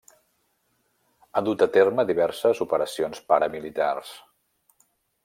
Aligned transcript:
Ha 1.33 1.43
dut 1.49 1.65
a 1.65 1.67
terme 1.75 2.05
diverses 2.11 2.63
operacions 2.67 3.21
paramilitars. 3.33 4.15